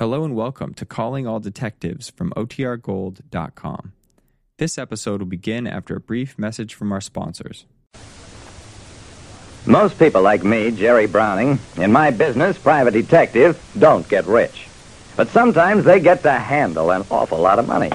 [0.00, 3.92] Hello and welcome to Calling All Detectives from OTRGold.com.
[4.56, 7.66] This episode will begin after a brief message from our sponsors.
[9.66, 14.68] Most people like me, Jerry Browning, in my business, private detective, don't get rich.
[15.16, 17.90] But sometimes they get to handle an awful lot of money.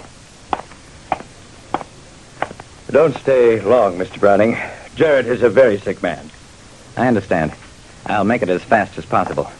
[2.91, 4.19] Don't stay long, Mr.
[4.19, 4.55] Browning.
[4.93, 6.29] Jarrett is a very sick man.
[6.97, 7.51] I understand.
[8.05, 9.51] I'll make it as fast as possible.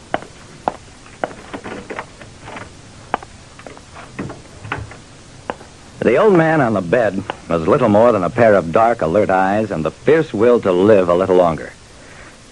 [6.06, 9.28] The old man on the bed was little more than a pair of dark, alert
[9.28, 11.72] eyes and the fierce will to live a little longer.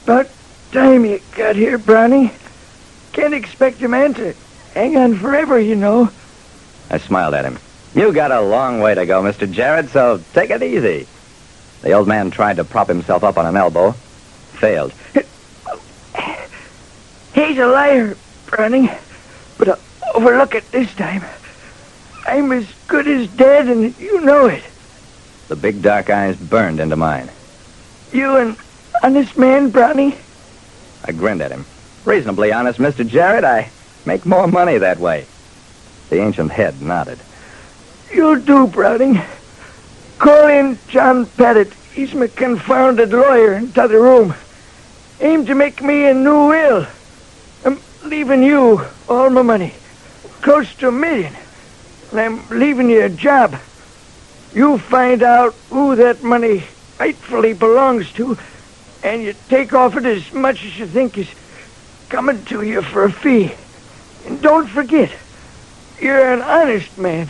[0.03, 0.29] About
[0.73, 2.33] time you got here, Brownie.
[3.13, 4.35] Can't expect a man to
[4.75, 6.11] hang on forever, you know.
[6.91, 7.61] I smiled at him.
[7.95, 9.49] You got a long way to go, Mr.
[9.49, 11.07] Jarrett, so take it easy.
[11.83, 13.93] The old man tried to prop himself up on an elbow.
[13.93, 14.93] Failed.
[17.33, 18.17] He's a liar,
[18.47, 18.91] Browning,
[19.59, 19.79] but I'll
[20.17, 21.23] overlook it this time.
[22.27, 24.65] I'm as good as dead, and you know it.
[25.49, 27.31] The big dark eyes burned into mine.
[28.13, 28.57] You an
[29.03, 30.17] honest man, Brownie?
[31.05, 31.67] I grinned at him.
[32.05, 33.07] Reasonably honest, Mr.
[33.07, 33.45] Jarrett.
[33.45, 33.71] I
[34.07, 35.27] make more money that way.
[36.11, 37.19] The ancient head nodded.
[38.13, 39.21] You'll do, Browning.
[40.19, 41.73] Call in John Pettit.
[41.93, 44.35] He's my confounded lawyer in t'other room.
[45.21, 46.87] Aim to make me a new will.
[47.65, 49.75] I'm leaving you all my money.
[50.41, 51.35] Close to a million.
[52.19, 53.57] I'm leaving you a job.
[54.55, 56.65] You find out who that money
[56.99, 58.39] rightfully belongs to,
[59.03, 61.29] and you take off it as much as you think is
[62.09, 63.53] coming to you for a fee.
[64.27, 65.11] And don't forget,
[66.01, 67.29] you're an honest man.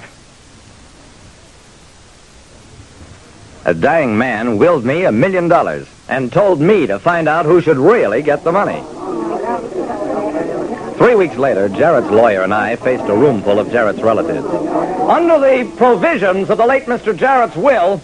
[3.65, 7.63] A dying man willed me a million dollars and told me to find out who
[7.63, 8.83] should really get the money.
[10.97, 14.47] Three weeks later, Jarrett's lawyer and I faced a room full of Jarrett's relatives.
[14.47, 17.17] Under the provisions of the late Mr.
[17.17, 18.01] Jarrett's will,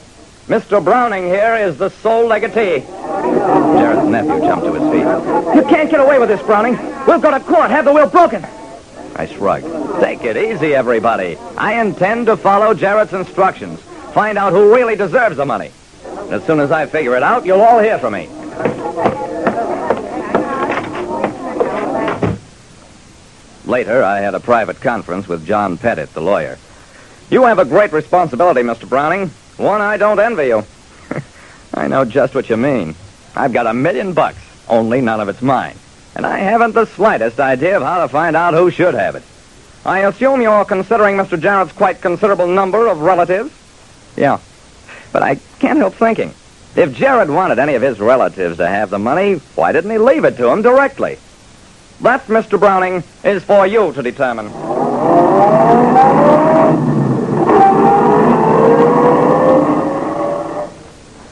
[0.48, 0.83] Mr.
[0.83, 2.80] Browning here is the sole legatee.
[2.80, 5.56] Jarrett's nephew jumped to his feet.
[5.56, 6.77] You can't get away with this, Browning.
[7.06, 8.45] We'll go to court, have the will broken.
[9.14, 9.67] I shrugged.
[10.01, 11.36] Take it easy, everybody.
[11.57, 13.78] I intend to follow Jarrett's instructions.
[14.12, 15.70] Find out who really deserves the money.
[16.30, 18.28] As soon as I figure it out, you'll all hear from me.
[23.66, 26.58] Later, I had a private conference with John Pettit, the lawyer.
[27.30, 28.88] You have a great responsibility, Mr.
[28.88, 29.30] Browning.
[29.56, 30.64] One I don't envy you.
[31.74, 32.94] I know just what you mean.
[33.36, 34.38] I've got a million bucks,
[34.68, 35.76] only none of it's mine.
[36.16, 39.22] And I haven't the slightest idea of how to find out who should have it.
[39.84, 41.40] I assume you're considering Mr.
[41.40, 43.52] Jarrett's quite considerable number of relatives?
[44.16, 44.38] Yeah.
[45.12, 46.34] But I can't help thinking.
[46.77, 50.24] If Jarrett wanted any of his relatives to have the money, why didn't he leave
[50.24, 51.18] it to them directly?
[52.02, 52.58] That, Mr.
[52.58, 54.46] Browning, is for you to determine.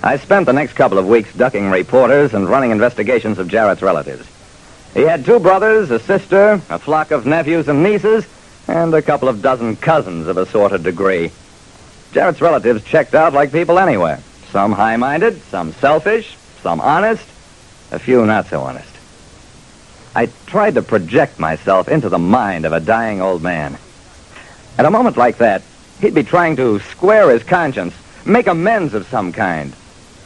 [0.02, 4.28] I spent the next couple of weeks ducking reporters and running investigations of Jarrett's relatives.
[4.92, 8.26] He had two brothers, a sister, a flock of nephews and nieces,
[8.66, 11.30] and a couple of dozen cousins of assorted degree.
[12.12, 14.20] Jarrett's relatives checked out like people anywhere.
[14.50, 17.26] Some high-minded, some selfish, some honest,
[17.90, 18.97] a few not so honest.
[20.14, 23.78] I tried to project myself into the mind of a dying old man.
[24.76, 25.62] At a moment like that,
[26.00, 29.72] he'd be trying to square his conscience, make amends of some kind.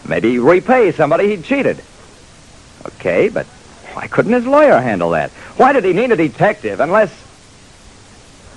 [0.06, 1.82] Maybe repay somebody he'd cheated.
[2.86, 3.46] Okay, but
[3.94, 5.30] why couldn't his lawyer handle that?
[5.56, 7.12] Why did he need a detective unless...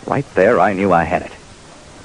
[0.07, 1.31] Right there, I knew I had it.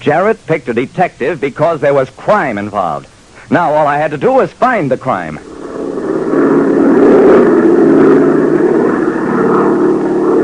[0.00, 3.06] Jarrett picked a detective because there was crime involved.
[3.50, 5.38] Now all I had to do was find the crime.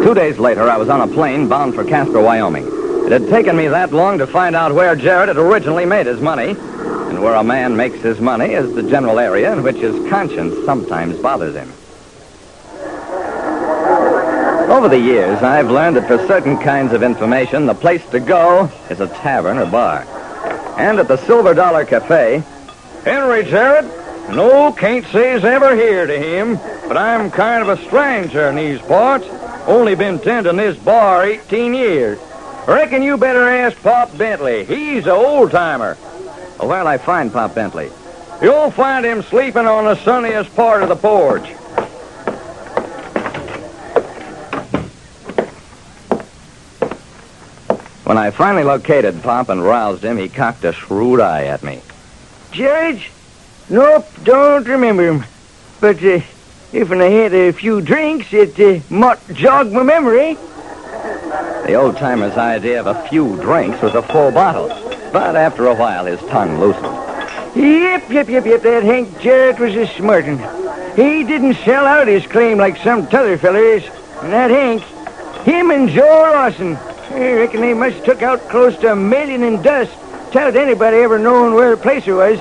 [0.07, 2.65] Two days later, I was on a plane bound for Casper, Wyoming.
[3.07, 6.21] It had taken me that long to find out where Jarrett had originally made his
[6.21, 10.09] money, and where a man makes his money is the general area in which his
[10.09, 11.73] conscience sometimes bothers him.
[14.71, 18.71] Over the years, I've learned that for certain kinds of information, the place to go
[18.89, 20.07] is a tavern or bar.
[20.79, 22.45] And at the Silver Dollar Cafe,
[23.03, 23.87] Henry Jarrett?
[24.31, 28.81] No, can't say's ever here to him, but I'm kind of a stranger in these
[28.83, 29.27] parts.
[29.67, 32.19] Only been tending this bar 18 years.
[32.69, 34.65] Reckon you better ask Pop Bentley.
[34.65, 35.95] He's a old-timer.
[36.61, 37.91] where'll I find Pop Bentley?
[38.41, 41.49] You'll find him sleeping on the sunniest part of the porch.
[48.05, 51.81] When I finally located Pop and roused him, he cocked a shrewd eye at me.
[52.53, 53.11] George?
[53.69, 55.25] Nope, don't remember him.
[55.81, 56.21] But uh,
[56.73, 60.35] if I had a few drinks, it uh, might jog my memory.
[61.67, 64.69] The old timer's idea of a few drinks was a full bottle.
[65.13, 66.85] But after a while, his tongue loosened.
[67.57, 68.63] Yep, yep, yep, yep.
[68.63, 70.39] That Hank Jarrett was a smart one.
[70.97, 73.85] He didn't sell out his claim like some t'other fellers.
[74.23, 74.83] And that Hank,
[75.45, 79.63] him and Joe Lawson, I reckon they must took out close to a million in
[79.63, 79.97] dust
[80.27, 82.39] without anybody ever knowing where the placer was.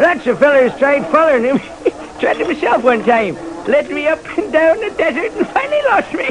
[0.00, 1.58] Lots of fellers tried following him.
[2.18, 3.36] tried it myself one time.
[3.66, 6.28] Led me up and down the desert and finally lost me.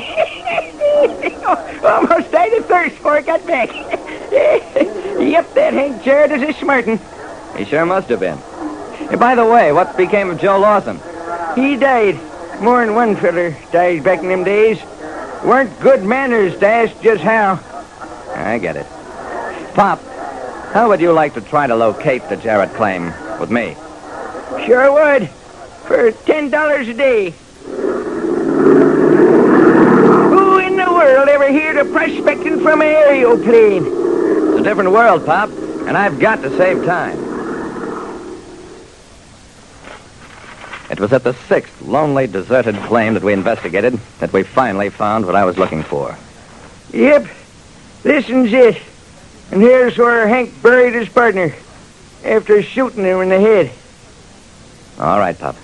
[1.85, 3.69] Almost died of thirst before I got back.
[4.31, 6.99] yep, that Hank Jarrett is a smartin'.
[7.57, 8.37] He sure must have been.
[9.09, 10.99] Hey, by the way, what became of Joe Lawson?
[11.55, 12.19] He died.
[12.61, 14.81] More'n one feller died back in them days.
[15.43, 17.59] Weren't good manners to ask just how.
[18.33, 18.87] I get it.
[19.73, 20.01] Pop,
[20.71, 23.75] how would you like to try to locate the Jarrett claim with me?
[24.65, 25.29] Sure would.
[25.87, 27.29] For ten dollars a day.
[30.31, 33.85] Who in the world ever heard of prospecting from an aeroplane?
[33.85, 37.19] It's a different world, Pop, and I've got to save time.
[40.89, 45.25] It was at the sixth lonely, deserted claim that we investigated that we finally found
[45.27, 46.17] what I was looking for.
[46.93, 47.27] Yep.
[48.01, 48.81] This This's it.
[49.51, 51.53] And here's where Hank buried his partner
[52.23, 53.71] after shooting him in the head.
[54.99, 55.55] All right, Pop.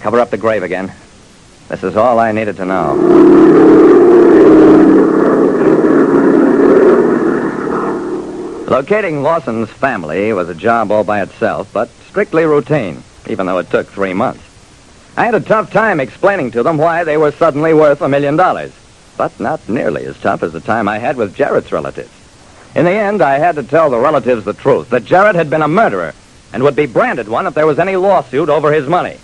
[0.00, 0.92] Cover up the grave again.
[1.68, 2.94] This is all I needed to know.
[8.68, 13.70] Locating Lawson's family was a job all by itself, but strictly routine, even though it
[13.70, 14.42] took three months.
[15.16, 18.36] I had a tough time explaining to them why they were suddenly worth a million
[18.36, 18.72] dollars,
[19.16, 22.10] but not nearly as tough as the time I had with Jarrett's relatives.
[22.74, 25.62] In the end, I had to tell the relatives the truth that Jarrett had been
[25.62, 26.12] a murderer
[26.52, 29.18] and would be branded one if there was any lawsuit over his money.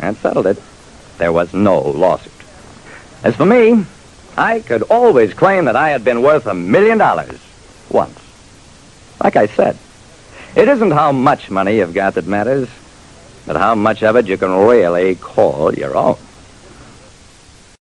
[0.00, 0.60] That settled it.
[1.18, 2.32] There was no lawsuit.
[3.22, 3.84] As for me,
[4.36, 7.38] I could always claim that I had been worth a million dollars
[7.90, 8.18] once.
[9.22, 9.76] Like I said,
[10.56, 12.68] it isn't how much money you've got that matters,
[13.46, 16.16] but how much of it you can really call your own.